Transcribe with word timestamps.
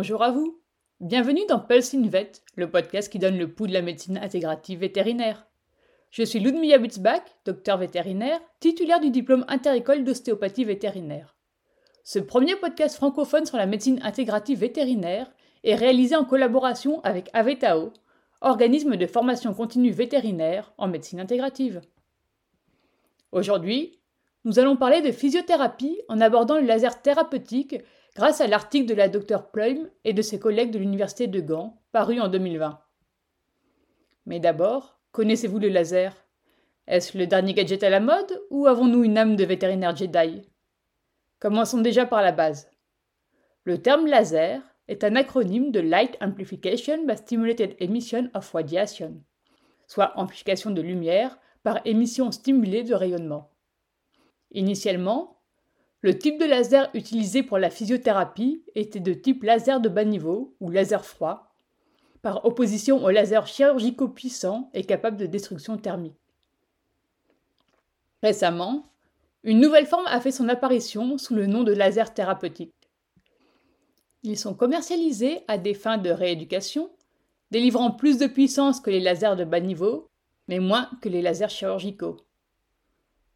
Bonjour 0.00 0.22
à 0.22 0.30
vous. 0.30 0.60
Bienvenue 1.00 1.44
dans 1.48 1.58
Pulse 1.58 1.92
Invet, 1.92 2.30
le 2.54 2.70
podcast 2.70 3.10
qui 3.10 3.18
donne 3.18 3.36
le 3.36 3.52
pouls 3.52 3.66
de 3.66 3.72
la 3.72 3.82
médecine 3.82 4.16
intégrative 4.16 4.78
vétérinaire. 4.78 5.48
Je 6.12 6.22
suis 6.22 6.38
Ludmilla 6.38 6.78
Butzbach, 6.78 7.22
docteur 7.44 7.78
vétérinaire, 7.78 8.38
titulaire 8.60 9.00
du 9.00 9.10
diplôme 9.10 9.44
interécole 9.48 10.04
d'ostéopathie 10.04 10.64
vétérinaire. 10.64 11.34
Ce 12.04 12.20
premier 12.20 12.54
podcast 12.54 12.94
francophone 12.94 13.44
sur 13.44 13.56
la 13.56 13.66
médecine 13.66 13.98
intégrative 14.04 14.60
vétérinaire 14.60 15.32
est 15.64 15.74
réalisé 15.74 16.14
en 16.14 16.24
collaboration 16.24 17.00
avec 17.00 17.28
Avetao, 17.32 17.92
organisme 18.40 18.94
de 18.94 19.06
formation 19.08 19.52
continue 19.52 19.90
vétérinaire 19.90 20.72
en 20.78 20.86
médecine 20.86 21.18
intégrative. 21.18 21.80
Aujourd'hui, 23.32 23.98
nous 24.44 24.60
allons 24.60 24.76
parler 24.76 25.02
de 25.02 25.10
physiothérapie 25.10 26.00
en 26.08 26.20
abordant 26.20 26.54
le 26.54 26.66
laser 26.66 27.02
thérapeutique 27.02 27.74
grâce 28.18 28.40
à 28.40 28.48
l'article 28.48 28.86
de 28.86 28.94
la 28.94 29.08
Dr 29.08 29.48
Pluim 29.52 29.88
et 30.02 30.12
de 30.12 30.22
ses 30.22 30.40
collègues 30.40 30.72
de 30.72 30.78
l'Université 30.80 31.28
de 31.28 31.40
Gand, 31.40 31.80
paru 31.92 32.18
en 32.18 32.26
2020. 32.26 32.80
Mais 34.26 34.40
d'abord, 34.40 34.98
connaissez-vous 35.12 35.60
le 35.60 35.68
laser? 35.68 36.26
Est-ce 36.88 37.16
le 37.16 37.28
dernier 37.28 37.54
gadget 37.54 37.84
à 37.84 37.90
la 37.90 38.00
mode 38.00 38.42
ou 38.50 38.66
avons-nous 38.66 39.04
une 39.04 39.18
âme 39.18 39.36
de 39.36 39.44
vétérinaire 39.44 39.94
Jedi? 39.94 40.42
Commençons 41.38 41.80
déjà 41.80 42.06
par 42.06 42.20
la 42.20 42.32
base. 42.32 42.68
Le 43.62 43.80
terme 43.80 44.08
laser 44.08 44.62
est 44.88 45.04
un 45.04 45.14
acronyme 45.14 45.70
de 45.70 45.78
Light 45.78 46.16
Amplification 46.20 47.06
by 47.06 47.16
Stimulated 47.16 47.76
Emission 47.78 48.30
of 48.34 48.50
Radiation, 48.50 49.22
soit 49.86 50.12
amplification 50.16 50.72
de 50.72 50.82
lumière 50.82 51.38
par 51.62 51.80
émission 51.84 52.32
stimulée 52.32 52.82
de 52.82 52.94
rayonnement. 52.94 53.52
Initialement, 54.50 55.37
le 56.00 56.16
type 56.16 56.38
de 56.38 56.44
laser 56.44 56.90
utilisé 56.94 57.42
pour 57.42 57.58
la 57.58 57.70
physiothérapie 57.70 58.62
était 58.74 59.00
de 59.00 59.12
type 59.14 59.42
laser 59.42 59.80
de 59.80 59.88
bas 59.88 60.04
niveau 60.04 60.54
ou 60.60 60.70
laser 60.70 61.04
froid, 61.04 61.52
par 62.22 62.44
opposition 62.44 63.02
au 63.04 63.10
laser 63.10 63.46
chirurgico 63.46 64.08
puissant 64.08 64.70
et 64.74 64.84
capable 64.84 65.16
de 65.16 65.26
destruction 65.26 65.76
thermique. 65.76 66.18
Récemment, 68.22 68.92
une 69.44 69.60
nouvelle 69.60 69.86
forme 69.86 70.06
a 70.06 70.20
fait 70.20 70.32
son 70.32 70.48
apparition 70.48 71.18
sous 71.18 71.34
le 71.34 71.46
nom 71.46 71.62
de 71.62 71.72
laser 71.72 72.12
thérapeutique. 72.12 72.74
Ils 74.24 74.38
sont 74.38 74.54
commercialisés 74.54 75.40
à 75.46 75.58
des 75.58 75.74
fins 75.74 75.98
de 75.98 76.10
rééducation, 76.10 76.90
délivrant 77.50 77.92
plus 77.92 78.18
de 78.18 78.26
puissance 78.26 78.80
que 78.80 78.90
les 78.90 79.00
lasers 79.00 79.36
de 79.36 79.44
bas 79.44 79.60
niveau, 79.60 80.10
mais 80.48 80.58
moins 80.58 80.90
que 81.00 81.08
les 81.08 81.22
lasers 81.22 81.48
chirurgicaux. 81.48 82.16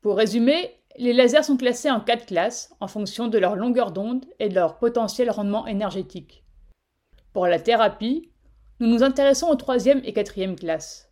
Pour 0.01 0.17
résumer, 0.17 0.82
les 0.97 1.13
lasers 1.13 1.43
sont 1.43 1.57
classés 1.57 1.91
en 1.91 2.01
quatre 2.01 2.27
classes 2.27 2.75
en 2.81 2.89
fonction 2.89 3.29
de 3.29 3.39
leur 3.39 3.57
longueur 3.57 3.93
d'onde 3.93 4.27
et 4.39 4.49
de 4.49 4.55
leur 4.55 4.79
potentiel 4.79 5.31
rendement 5.31 5.67
énergétique. 5.67 6.45
Pour 7.33 7.47
la 7.47 7.59
thérapie, 7.59 8.31
nous 8.81 8.89
nous 8.89 9.03
intéressons 9.03 9.49
aux 9.49 9.57
troisième 9.57 10.03
et 10.05 10.13
quatrième 10.13 10.57
classes. 10.57 11.11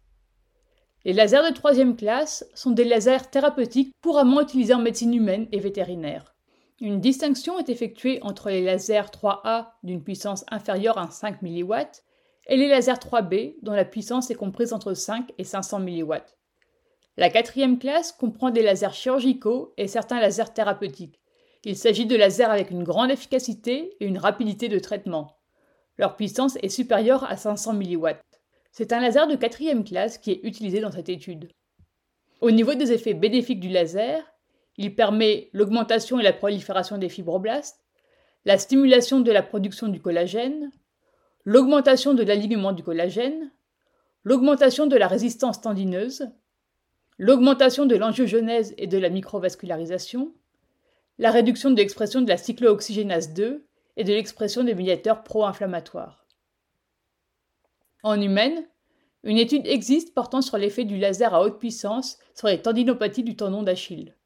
Les 1.04 1.14
lasers 1.14 1.48
de 1.48 1.54
troisième 1.54 1.96
classe 1.96 2.44
sont 2.54 2.72
des 2.72 2.84
lasers 2.84 3.30
thérapeutiques 3.30 3.92
couramment 4.02 4.42
utilisés 4.42 4.74
en 4.74 4.80
médecine 4.80 5.14
humaine 5.14 5.48
et 5.50 5.58
vétérinaire. 5.58 6.34
Une 6.80 7.00
distinction 7.00 7.58
est 7.58 7.70
effectuée 7.70 8.18
entre 8.22 8.50
les 8.50 8.62
lasers 8.62 9.10
3A 9.12 9.68
d'une 9.82 10.02
puissance 10.02 10.44
inférieure 10.50 10.98
à 10.98 11.10
5 11.10 11.40
mW 11.40 11.74
et 12.48 12.56
les 12.56 12.68
lasers 12.68 12.92
3B 12.92 13.56
dont 13.62 13.72
la 13.72 13.84
puissance 13.86 14.30
est 14.30 14.34
comprise 14.34 14.74
entre 14.74 14.92
5 14.92 15.32
et 15.38 15.44
500 15.44 15.80
mW. 15.80 16.16
La 17.16 17.30
quatrième 17.30 17.78
classe 17.78 18.12
comprend 18.12 18.50
des 18.50 18.62
lasers 18.62 18.92
chirurgicaux 18.92 19.74
et 19.76 19.88
certains 19.88 20.20
lasers 20.20 20.52
thérapeutiques. 20.54 21.20
Il 21.64 21.76
s'agit 21.76 22.06
de 22.06 22.16
lasers 22.16 22.44
avec 22.44 22.70
une 22.70 22.84
grande 22.84 23.10
efficacité 23.10 23.96
et 24.00 24.06
une 24.06 24.18
rapidité 24.18 24.68
de 24.68 24.78
traitement. 24.78 25.36
Leur 25.98 26.16
puissance 26.16 26.56
est 26.62 26.70
supérieure 26.70 27.24
à 27.24 27.36
500 27.36 27.74
mW. 27.74 28.08
C'est 28.72 28.92
un 28.92 29.00
laser 29.00 29.26
de 29.26 29.36
quatrième 29.36 29.84
classe 29.84 30.16
qui 30.16 30.30
est 30.30 30.40
utilisé 30.44 30.80
dans 30.80 30.92
cette 30.92 31.08
étude. 31.08 31.50
Au 32.40 32.50
niveau 32.50 32.74
des 32.74 32.92
effets 32.92 33.12
bénéfiques 33.12 33.60
du 33.60 33.68
laser, 33.68 34.22
il 34.78 34.94
permet 34.94 35.50
l'augmentation 35.52 36.18
et 36.18 36.22
la 36.22 36.32
prolifération 36.32 36.96
des 36.96 37.10
fibroblastes, 37.10 37.84
la 38.46 38.56
stimulation 38.56 39.20
de 39.20 39.30
la 39.30 39.42
production 39.42 39.88
du 39.88 40.00
collagène, 40.00 40.70
l'augmentation 41.44 42.14
de 42.14 42.22
l'alignement 42.22 42.72
du 42.72 42.82
collagène, 42.82 43.50
l'augmentation 44.24 44.86
de 44.86 44.96
la 44.96 45.08
résistance 45.08 45.60
tendineuse, 45.60 46.30
l'augmentation 47.20 47.84
de 47.84 47.96
l'angiogenèse 47.96 48.72
et 48.78 48.86
de 48.86 48.96
la 48.96 49.10
microvascularisation, 49.10 50.32
la 51.18 51.30
réduction 51.30 51.70
de 51.70 51.76
l'expression 51.76 52.22
de 52.22 52.28
la 52.30 52.38
cyclooxygénase 52.38 53.34
2 53.34 53.66
et 53.98 54.04
de 54.04 54.12
l'expression 54.14 54.64
des 54.64 54.74
médiateurs 54.74 55.22
pro-inflammatoires. 55.22 56.26
En 58.02 58.18
humaine, 58.18 58.66
une 59.22 59.36
étude 59.36 59.66
existe 59.66 60.14
portant 60.14 60.40
sur 60.40 60.56
l'effet 60.56 60.84
du 60.84 60.96
laser 60.96 61.34
à 61.34 61.42
haute 61.42 61.58
puissance 61.58 62.18
sur 62.34 62.48
les 62.48 62.62
tendinopathies 62.62 63.22
du 63.22 63.36
tendon 63.36 63.62
d'Achille. 63.62 64.16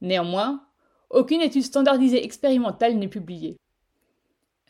Néanmoins, 0.00 0.64
aucune 1.10 1.40
étude 1.40 1.64
standardisée 1.64 2.24
expérimentale 2.24 2.94
n'est 2.94 3.08
publiée. 3.08 3.58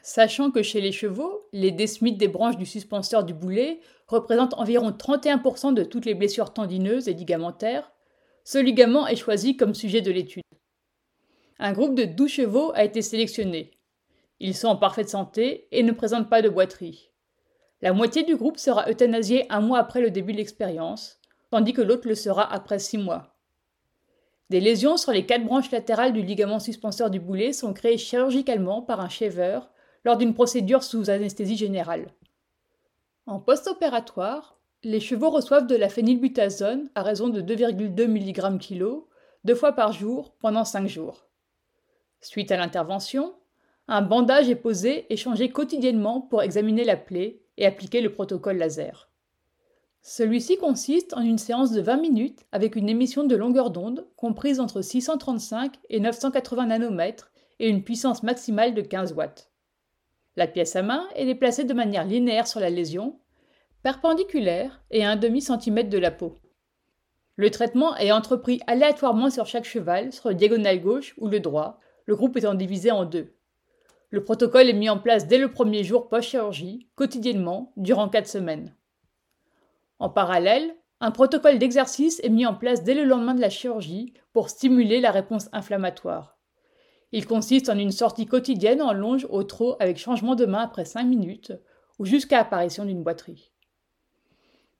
Sachant 0.02 0.50
que 0.50 0.62
chez 0.62 0.80
les 0.80 0.92
chevaux, 0.92 1.48
les 1.52 1.72
desmites 1.72 2.18
des 2.18 2.28
branches 2.28 2.56
du 2.56 2.66
suspenseur 2.66 3.24
du 3.24 3.34
boulet 3.34 3.80
représentent 4.06 4.54
environ 4.54 4.90
31% 4.90 5.74
de 5.74 5.84
toutes 5.84 6.06
les 6.06 6.14
blessures 6.14 6.52
tendineuses 6.52 7.08
et 7.08 7.14
ligamentaires, 7.14 7.92
ce 8.44 8.58
ligament 8.58 9.06
est 9.06 9.16
choisi 9.16 9.56
comme 9.56 9.74
sujet 9.74 10.00
de 10.00 10.10
l'étude. 10.10 10.42
Un 11.58 11.72
groupe 11.72 11.94
de 11.94 12.04
12 12.04 12.30
chevaux 12.30 12.72
a 12.74 12.84
été 12.84 13.02
sélectionné. 13.02 13.72
Ils 14.40 14.56
sont 14.56 14.68
en 14.68 14.76
parfaite 14.76 15.10
santé 15.10 15.68
et 15.70 15.82
ne 15.82 15.92
présentent 15.92 16.30
pas 16.30 16.40
de 16.40 16.48
boiterie. 16.48 17.10
La 17.82 17.92
moitié 17.92 18.22
du 18.22 18.36
groupe 18.36 18.58
sera 18.58 18.90
euthanasiée 18.90 19.44
un 19.50 19.60
mois 19.60 19.78
après 19.78 20.00
le 20.00 20.10
début 20.10 20.32
de 20.32 20.38
l'expérience, 20.38 21.20
tandis 21.50 21.74
que 21.74 21.82
l'autre 21.82 22.08
le 22.08 22.14
sera 22.14 22.50
après 22.50 22.78
six 22.78 22.98
mois. 22.98 23.36
Des 24.48 24.60
lésions 24.60 24.96
sur 24.96 25.12
les 25.12 25.26
quatre 25.26 25.44
branches 25.44 25.70
latérales 25.70 26.12
du 26.12 26.22
ligament 26.22 26.58
suspenseur 26.58 27.10
du 27.10 27.20
boulet 27.20 27.52
sont 27.52 27.74
créées 27.74 27.98
chirurgicalement 27.98 28.82
par 28.82 29.00
un 29.00 29.08
shaver 29.08 29.60
lors 30.04 30.16
d'une 30.16 30.34
procédure 30.34 30.82
sous 30.82 31.10
anesthésie 31.10 31.56
générale. 31.56 32.12
En 33.26 33.38
post-opératoire, 33.38 34.58
les 34.82 35.00
chevaux 35.00 35.30
reçoivent 35.30 35.66
de 35.66 35.76
la 35.76 35.88
phénylbutazone 35.88 36.88
à 36.94 37.02
raison 37.02 37.28
de 37.28 37.42
2,2 37.42 38.06
mg 38.06 38.58
kg 38.58 39.04
deux 39.44 39.54
fois 39.54 39.72
par 39.72 39.92
jour 39.92 40.32
pendant 40.40 40.64
5 40.64 40.86
jours. 40.86 41.26
Suite 42.20 42.50
à 42.50 42.56
l'intervention, 42.56 43.34
un 43.88 44.02
bandage 44.02 44.48
est 44.48 44.56
posé 44.56 45.06
et 45.12 45.16
changé 45.16 45.50
quotidiennement 45.50 46.20
pour 46.20 46.42
examiner 46.42 46.84
la 46.84 46.96
plaie 46.96 47.42
et 47.56 47.66
appliquer 47.66 48.00
le 48.00 48.12
protocole 48.12 48.56
laser. 48.56 49.10
Celui-ci 50.02 50.56
consiste 50.56 51.12
en 51.14 51.20
une 51.20 51.38
séance 51.38 51.72
de 51.72 51.80
20 51.82 51.96
minutes 51.98 52.46
avec 52.52 52.74
une 52.74 52.88
émission 52.88 53.24
de 53.24 53.36
longueur 53.36 53.70
d'onde 53.70 54.06
comprise 54.16 54.60
entre 54.60 54.80
635 54.80 55.74
et 55.90 56.00
980 56.00 56.66
nanomètres 56.66 57.30
et 57.58 57.68
une 57.68 57.84
puissance 57.84 58.22
maximale 58.22 58.74
de 58.74 58.80
15 58.80 59.12
watts. 59.12 59.49
La 60.40 60.46
pièce 60.46 60.74
à 60.74 60.80
main 60.80 61.06
est 61.16 61.26
déplacée 61.26 61.64
de 61.64 61.74
manière 61.74 62.06
linéaire 62.06 62.46
sur 62.46 62.60
la 62.60 62.70
lésion, 62.70 63.20
perpendiculaire 63.82 64.80
et 64.90 65.04
à 65.04 65.10
un 65.10 65.16
demi-centimètre 65.16 65.90
de 65.90 65.98
la 65.98 66.10
peau. 66.10 66.40
Le 67.36 67.50
traitement 67.50 67.94
est 67.98 68.10
entrepris 68.10 68.62
aléatoirement 68.66 69.28
sur 69.28 69.44
chaque 69.44 69.66
cheval, 69.66 70.14
sur 70.14 70.30
le 70.30 70.34
diagonale 70.34 70.80
gauche 70.80 71.14
ou 71.18 71.28
le 71.28 71.40
droit, 71.40 71.78
le 72.06 72.16
groupe 72.16 72.38
étant 72.38 72.54
divisé 72.54 72.90
en 72.90 73.04
deux. 73.04 73.34
Le 74.08 74.24
protocole 74.24 74.70
est 74.70 74.72
mis 74.72 74.88
en 74.88 74.98
place 74.98 75.26
dès 75.26 75.36
le 75.36 75.50
premier 75.50 75.84
jour 75.84 76.08
post-chirurgie, 76.08 76.88
quotidiennement, 76.94 77.74
durant 77.76 78.08
quatre 78.08 78.26
semaines. 78.26 78.74
En 79.98 80.08
parallèle, 80.08 80.74
un 81.00 81.10
protocole 81.10 81.58
d'exercice 81.58 82.18
est 82.24 82.30
mis 82.30 82.46
en 82.46 82.54
place 82.54 82.82
dès 82.82 82.94
le 82.94 83.04
lendemain 83.04 83.34
de 83.34 83.42
la 83.42 83.50
chirurgie 83.50 84.14
pour 84.32 84.48
stimuler 84.48 85.02
la 85.02 85.10
réponse 85.10 85.50
inflammatoire. 85.52 86.39
Il 87.12 87.26
consiste 87.26 87.68
en 87.68 87.78
une 87.78 87.90
sortie 87.90 88.26
quotidienne 88.26 88.82
en 88.82 88.92
longe 88.92 89.26
au 89.30 89.42
trot 89.42 89.76
avec 89.80 89.98
changement 89.98 90.36
de 90.36 90.46
main 90.46 90.62
après 90.62 90.84
5 90.84 91.04
minutes 91.04 91.52
ou 91.98 92.04
jusqu'à 92.04 92.40
apparition 92.40 92.84
d'une 92.84 93.02
boiterie. 93.02 93.50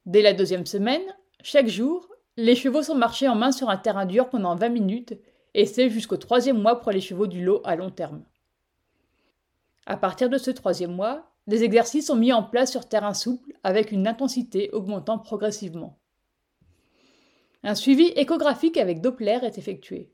Dès 0.07 0.23
la 0.23 0.33
deuxième 0.33 0.67
semaine, 0.67 1.03
chaque 1.43 1.69
jour, 1.69 2.09
les 2.37 2.55
chevaux 2.55 2.83
sont 2.83 2.95
marchés 2.95 3.29
en 3.29 3.35
main 3.35 3.53
sur 3.53 3.69
un 3.69 3.77
terrain 3.77 4.07
dur 4.07 4.29
pendant 4.29 4.55
20 4.55 4.69
minutes 4.69 5.15
et 5.55 5.67
c'est 5.67 5.91
jusqu'au 5.91 6.17
troisième 6.17 6.61
mois 6.61 6.81
pour 6.81 6.93
les 6.93 7.01
chevaux 7.01 7.27
du 7.27 7.45
lot 7.45 7.61
à 7.65 7.75
long 7.75 7.91
terme. 7.91 8.25
À 9.87 9.97
partir 9.97 10.31
de 10.31 10.39
ce 10.39 10.51
troisième 10.51 10.95
mois, 10.95 11.33
des 11.47 11.65
exercices 11.65 12.07
sont 12.07 12.17
mis 12.17 12.33
en 12.33 12.45
place 12.45 12.71
sur 12.71 12.89
terrain 12.89 13.15
souple 13.15 13.53
avec 13.65 13.91
une 13.91 14.07
intensité 14.07 14.71
augmentant 14.71 15.19
progressivement. 15.19 15.99
Un 17.63 17.75
suivi 17.75 18.13
échographique 18.15 18.77
avec 18.77 19.01
Doppler 19.01 19.41
est 19.43 19.59
effectué. 19.59 20.13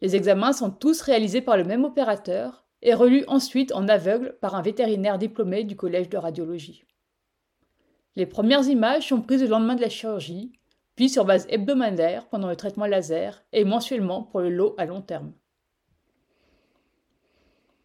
Les 0.00 0.16
examens 0.16 0.52
sont 0.52 0.70
tous 0.70 1.02
réalisés 1.02 1.42
par 1.42 1.56
le 1.56 1.64
même 1.64 1.84
opérateur 1.84 2.64
et 2.82 2.94
relus 2.94 3.24
ensuite 3.26 3.72
en 3.72 3.86
aveugle 3.88 4.36
par 4.40 4.54
un 4.54 4.62
vétérinaire 4.62 5.18
diplômé 5.18 5.64
du 5.64 5.76
collège 5.76 6.08
de 6.08 6.16
radiologie. 6.16 6.84
Les 8.16 8.26
premières 8.26 8.66
images 8.68 9.08
sont 9.08 9.20
prises 9.20 9.42
le 9.42 9.48
lendemain 9.48 9.74
de 9.74 9.82
la 9.82 9.88
chirurgie, 9.88 10.52
puis 10.96 11.08
sur 11.08 11.24
base 11.24 11.46
hebdomadaire 11.48 12.28
pendant 12.28 12.48
le 12.48 12.56
traitement 12.56 12.86
laser 12.86 13.44
et 13.52 13.64
mensuellement 13.64 14.22
pour 14.22 14.40
le 14.40 14.50
lot 14.50 14.74
à 14.78 14.86
long 14.86 15.02
terme. 15.02 15.32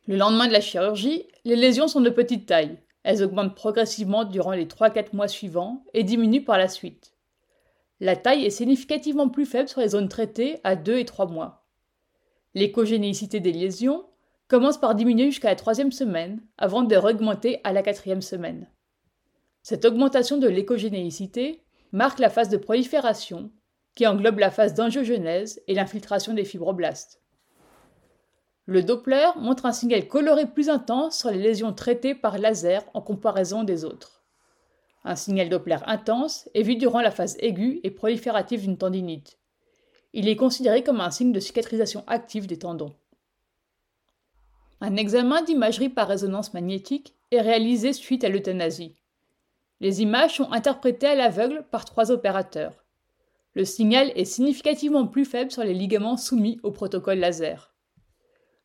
Le 0.08 0.18
lendemain 0.18 0.48
de 0.48 0.54
la 0.54 0.62
chirurgie, 0.62 1.28
les 1.44 1.56
lésions 1.56 1.88
sont 1.88 2.02
de 2.02 2.10
petite 2.10 2.46
taille. 2.46 2.78
Elles 3.04 3.24
augmentent 3.24 3.56
progressivement 3.56 4.24
durant 4.24 4.52
les 4.52 4.66
3-4 4.66 5.16
mois 5.16 5.28
suivants 5.28 5.84
et 5.94 6.04
diminuent 6.04 6.44
par 6.44 6.58
la 6.58 6.68
suite. 6.68 7.14
La 8.00 8.16
taille 8.16 8.46
est 8.46 8.52
significativement 8.52 9.30
plus 9.30 9.46
faible 9.46 9.70
sur 9.70 9.82
les 9.82 9.90
zones 9.90 10.10
traitées 10.10 10.60
à 10.64 10.76
2 10.76 10.98
et 10.98 11.06
3 11.06 11.28
mois. 11.28 11.65
L'écogénéicité 12.56 13.42
des 13.42 13.52
lésions 13.52 14.06
commence 14.48 14.80
par 14.80 14.96
diminuer 14.96 15.26
jusqu'à 15.26 15.50
la 15.50 15.56
troisième 15.56 15.92
semaine 15.92 16.42
avant 16.58 16.84
de 16.84 16.96
augmenter 16.96 17.60
à 17.66 17.74
la 17.74 17.84
quatrième 17.84 18.22
semaine. 18.22 18.70
Cette 19.62 19.84
augmentation 19.84 20.38
de 20.38 20.48
l'écogénéicité 20.48 21.66
marque 21.92 22.20
la 22.20 22.30
phase 22.30 22.48
de 22.48 22.56
prolifération 22.56 23.52
qui 23.94 24.08
englobe 24.08 24.40
la 24.40 24.52
phase 24.52 24.74
d'angiogenèse 24.74 25.62
et 25.68 25.74
l'infiltration 25.74 26.34
des 26.34 26.46
fibroblastes. 26.46 27.22
Le 28.68 28.84
Doppler 28.84 29.28
montre 29.36 29.66
un 29.66 29.74
signal 29.74 30.08
coloré 30.08 30.46
plus 30.46 30.70
intense 30.70 31.20
sur 31.20 31.32
les 31.32 31.38
lésions 31.38 31.74
traitées 31.74 32.16
par 32.16 32.38
laser 32.38 32.84
en 32.94 33.02
comparaison 33.02 33.64
des 33.64 33.84
autres. 33.84 34.24
Un 35.04 35.16
signal 35.18 35.50
Doppler 35.50 35.78
intense 35.86 36.50
est 36.54 36.64
vu 36.64 36.78
durant 36.78 37.02
la 37.02 37.12
phase 37.12 37.36
aiguë 37.40 37.82
et 37.84 37.92
proliférative 37.92 38.62
d'une 38.62 38.78
tendinite. 38.78 39.40
Il 40.18 40.30
est 40.30 40.38
considéré 40.38 40.82
comme 40.82 41.02
un 41.02 41.12
signe 41.12 41.34
de 41.34 41.42
cicatrisation 41.42 42.06
active 42.08 42.48
des 42.48 42.58
tendons. 42.58 42.94
Un 44.80 44.96
examen 44.96 45.42
d'imagerie 45.42 45.90
par 45.90 46.08
résonance 46.08 46.54
magnétique 46.54 47.16
est 47.32 47.42
réalisé 47.42 47.92
suite 47.92 48.24
à 48.24 48.30
l'euthanasie. 48.30 48.96
Les 49.82 50.02
images 50.02 50.38
sont 50.38 50.50
interprétées 50.54 51.08
à 51.08 51.16
l'aveugle 51.16 51.66
par 51.70 51.84
trois 51.84 52.12
opérateurs. 52.12 52.86
Le 53.56 53.66
signal 53.66 54.14
est 54.16 54.24
significativement 54.24 55.06
plus 55.06 55.26
faible 55.26 55.52
sur 55.52 55.66
les 55.66 55.74
ligaments 55.74 56.16
soumis 56.16 56.62
au 56.64 56.72
protocole 56.72 57.20
laser. 57.20 57.74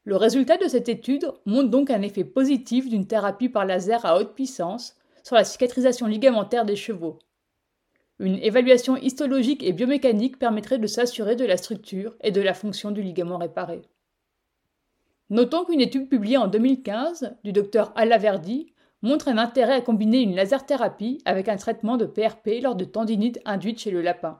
Le 0.04 0.14
résultat 0.14 0.56
de 0.56 0.68
cette 0.68 0.88
étude 0.88 1.32
montre 1.46 1.70
donc 1.70 1.90
un 1.90 2.02
effet 2.02 2.24
positif 2.24 2.88
d'une 2.88 3.08
thérapie 3.08 3.48
par 3.48 3.64
laser 3.64 4.06
à 4.06 4.16
haute 4.20 4.34
puissance 4.34 4.94
sur 5.24 5.34
la 5.34 5.42
cicatrisation 5.42 6.06
ligamentaire 6.06 6.64
des 6.64 6.76
chevaux. 6.76 7.18
Une 8.20 8.38
évaluation 8.42 8.98
histologique 8.98 9.62
et 9.62 9.72
biomécanique 9.72 10.38
permettrait 10.38 10.78
de 10.78 10.86
s'assurer 10.86 11.36
de 11.36 11.46
la 11.46 11.56
structure 11.56 12.14
et 12.20 12.30
de 12.30 12.42
la 12.42 12.52
fonction 12.52 12.90
du 12.90 13.00
ligament 13.00 13.38
réparé. 13.38 13.80
Notons 15.30 15.64
qu'une 15.64 15.80
étude 15.80 16.06
publiée 16.06 16.36
en 16.36 16.46
2015 16.46 17.38
du 17.44 17.52
docteur 17.52 17.92
Alaverdi 17.96 18.74
montre 19.00 19.28
un 19.28 19.38
intérêt 19.38 19.76
à 19.76 19.80
combiner 19.80 20.20
une 20.20 20.34
laser 20.34 20.66
thérapie 20.66 21.22
avec 21.24 21.48
un 21.48 21.56
traitement 21.56 21.96
de 21.96 22.04
PRP 22.04 22.60
lors 22.60 22.74
de 22.74 22.84
tendinite 22.84 23.40
induite 23.46 23.80
chez 23.80 23.90
le 23.90 24.02
lapin. 24.02 24.38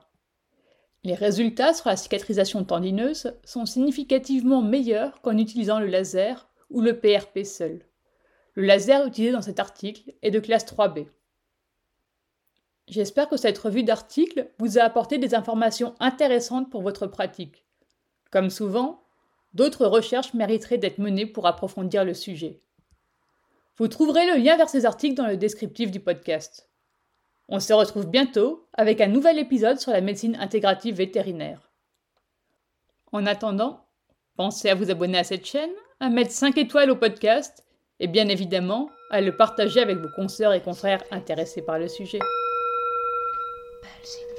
Les 1.03 1.15
résultats 1.15 1.73
sur 1.73 1.89
la 1.89 1.95
cicatrisation 1.95 2.63
tendineuse 2.63 3.35
sont 3.43 3.65
significativement 3.65 4.61
meilleurs 4.61 5.21
qu'en 5.21 5.39
utilisant 5.39 5.79
le 5.79 5.87
laser 5.87 6.47
ou 6.69 6.81
le 6.81 6.99
PRP 6.99 7.45
seul. 7.45 7.81
Le 8.53 8.61
laser 8.61 9.07
utilisé 9.07 9.33
dans 9.33 9.41
cet 9.41 9.59
article 9.59 10.13
est 10.21 10.29
de 10.29 10.39
classe 10.39 10.67
3B. 10.67 11.07
J'espère 12.87 13.29
que 13.29 13.37
cette 13.37 13.57
revue 13.57 13.83
d'articles 13.83 14.49
vous 14.59 14.77
a 14.77 14.83
apporté 14.83 15.17
des 15.17 15.35
informations 15.35 15.95
intéressantes 15.99 16.69
pour 16.69 16.81
votre 16.81 17.07
pratique. 17.07 17.65
Comme 18.31 18.49
souvent, 18.49 19.03
d'autres 19.53 19.85
recherches 19.85 20.33
mériteraient 20.33 20.77
d'être 20.77 20.97
menées 20.97 21.25
pour 21.25 21.47
approfondir 21.47 22.03
le 22.03 22.13
sujet. 22.13 22.59
Vous 23.77 23.87
trouverez 23.87 24.25
le 24.27 24.43
lien 24.43 24.57
vers 24.57 24.69
ces 24.69 24.85
articles 24.85 25.15
dans 25.15 25.27
le 25.27 25.37
descriptif 25.37 25.91
du 25.91 25.99
podcast. 25.99 26.69
On 27.47 27.59
se 27.59 27.73
retrouve 27.73 28.07
bientôt 28.07 28.67
avec 28.73 29.01
un 29.01 29.07
nouvel 29.07 29.39
épisode 29.39 29.79
sur 29.79 29.91
la 29.91 30.01
médecine 30.01 30.37
intégrative 30.39 30.95
vétérinaire. 30.95 31.71
En 33.11 33.25
attendant, 33.25 33.85
pensez 34.37 34.69
à 34.69 34.75
vous 34.75 34.89
abonner 34.89 35.17
à 35.17 35.23
cette 35.23 35.45
chaîne, 35.45 35.71
à 35.99 36.09
mettre 36.09 36.31
5 36.31 36.57
étoiles 36.57 36.91
au 36.91 36.95
podcast 36.95 37.65
et 37.99 38.07
bien 38.07 38.27
évidemment 38.29 38.89
à 39.11 39.21
le 39.21 39.35
partager 39.35 39.81
avec 39.81 39.97
vos 39.97 40.09
consoeurs 40.15 40.53
et 40.53 40.61
confrères 40.61 41.03
intéressés 41.11 41.61
par 41.61 41.77
le 41.77 41.87
sujet. 41.87 42.19
al. 44.03 44.30